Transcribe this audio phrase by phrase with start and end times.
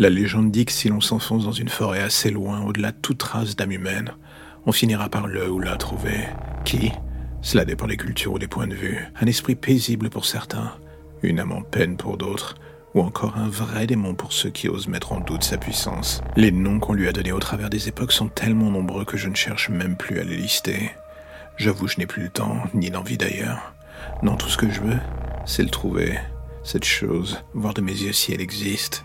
[0.00, 3.18] La légende dit que si l'on s'enfonce dans une forêt assez loin, au-delà de toute
[3.18, 4.12] trace d'âme humaine,
[4.64, 6.26] on finira par le ou la trouver.
[6.64, 6.90] Qui?
[7.42, 9.06] Cela dépend des cultures ou des points de vue.
[9.20, 10.72] Un esprit paisible pour certains,
[11.22, 12.54] une âme en peine pour d'autres,
[12.94, 16.22] ou encore un vrai démon pour ceux qui osent mettre en doute sa puissance.
[16.34, 19.28] Les noms qu'on lui a donnés au travers des époques sont tellement nombreux que je
[19.28, 20.92] ne cherche même plus à les lister.
[21.58, 23.74] J'avoue, je n'ai plus le temps, ni l'envie d'ailleurs.
[24.22, 24.98] Non, tout ce que je veux,
[25.44, 26.18] c'est le trouver,
[26.64, 29.04] cette chose, voir de mes yeux si elle existe.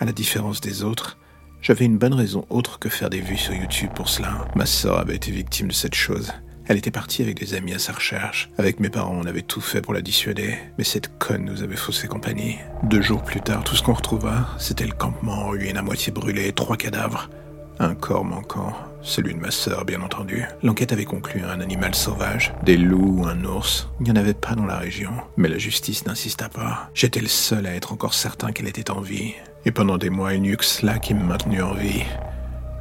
[0.00, 1.18] À la différence des autres,
[1.60, 4.46] j'avais une bonne raison autre que faire des vues sur YouTube pour cela.
[4.54, 6.32] Ma sœur avait été victime de cette chose.
[6.64, 8.48] Elle était partie avec des amis à sa recherche.
[8.56, 11.76] Avec mes parents, on avait tout fait pour la dissuader, mais cette conne nous avait
[11.76, 12.56] faussé compagnie.
[12.84, 16.10] Deux jours plus tard, tout ce qu'on retrouva, c'était le campement en ruine à moitié
[16.14, 17.28] brûlé, trois cadavres.
[17.78, 20.44] Un corps manquant, celui de ma sœur, bien entendu.
[20.62, 23.90] L'enquête avait conclu à un animal sauvage, des loups ou un ours.
[24.00, 26.90] Il n'y en avait pas dans la région, mais la justice n'insista pas.
[26.94, 29.34] J'étais le seul à être encore certain qu'elle était en vie.
[29.66, 32.04] Et pendant des mois, il n'y eut que cela qui me maintenait en vie.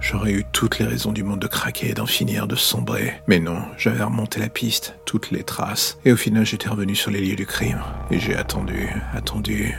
[0.00, 3.14] J'aurais eu toutes les raisons du monde de craquer, d'en finir, de sombrer.
[3.26, 5.98] Mais non, j'avais remonté la piste, toutes les traces.
[6.04, 7.80] Et au final, j'étais revenu sur les lieux du crime.
[8.12, 9.74] Et j'ai attendu, attendu,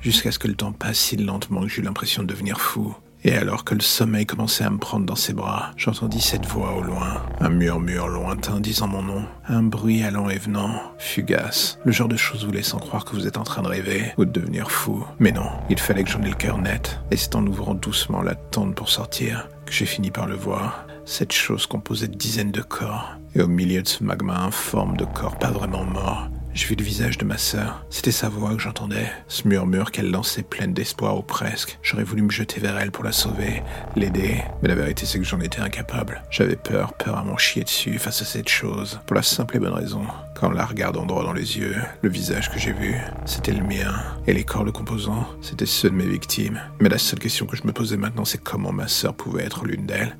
[0.00, 2.94] jusqu'à ce que le temps passe si lentement que j'eus l'impression de devenir fou.
[3.24, 6.74] Et alors que le sommeil commençait à me prendre dans ses bras, j'entendis cette voix
[6.76, 11.92] au loin, un murmure lointain disant mon nom, un bruit allant et venant, fugace, le
[11.92, 14.32] genre de choses vous laissant croire que vous êtes en train de rêver ou de
[14.32, 15.04] devenir fou.
[15.20, 18.22] Mais non, il fallait que j'en ai le cœur net, et c'est en ouvrant doucement
[18.22, 22.52] la tente pour sortir que j'ai fini par le voir, cette chose composée de dizaines
[22.52, 26.66] de corps, et au milieu de ce magma informe de corps pas vraiment morts, j'ai
[26.66, 27.84] vu le visage de ma sœur.
[27.88, 31.78] C'était sa voix que j'entendais, ce murmure qu'elle lançait pleine d'espoir ou presque.
[31.82, 33.62] J'aurais voulu me jeter vers elle pour la sauver,
[33.96, 36.22] l'aider, mais la vérité c'est que j'en étais incapable.
[36.30, 39.60] J'avais peur, peur à m'en chier dessus face à cette chose, pour la simple et
[39.60, 40.02] bonne raison.
[40.34, 43.94] Qu'en la regardant droit dans les yeux, le visage que j'ai vu, c'était le mien,
[44.26, 46.60] et les corps le composant, c'était ceux de mes victimes.
[46.80, 49.64] Mais la seule question que je me posais maintenant, c'est comment ma sœur pouvait être
[49.64, 50.16] l'une d'elles.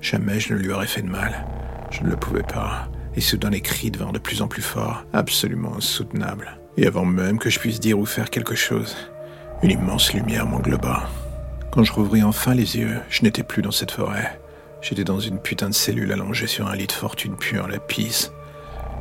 [0.00, 1.46] Jamais je ne lui aurais fait de mal.
[1.90, 5.04] Je ne le pouvais pas et soudain les cris devinrent de plus en plus forts,
[5.12, 6.58] absolument insoutenables.
[6.76, 8.96] Et avant même que je puisse dire ou faire quelque chose,
[9.62, 11.08] une immense lumière m'engloba.
[11.70, 14.40] Quand je rouvris enfin les yeux, je n'étais plus dans cette forêt.
[14.82, 18.32] J'étais dans une putain de cellule allongée sur un lit de fortune pure la pisse.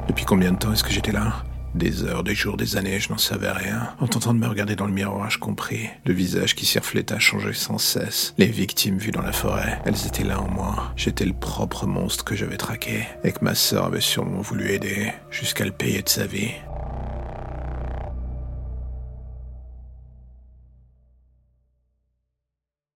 [0.08, 1.44] Depuis combien de temps est-ce que j'étais là?
[1.76, 3.90] Des heures, des jours, des années, je n'en savais rien.
[4.00, 5.90] En tentant de me regarder dans le miroir, je compris.
[6.06, 8.34] Le visage qui s'y reflétait changeait sans cesse.
[8.38, 10.94] Les victimes vues dans la forêt, elles étaient là en moi.
[10.96, 15.12] J'étais le propre monstre que j'avais traqué et que ma sœur avait sûrement voulu aider
[15.30, 16.52] jusqu'à le payer de sa vie.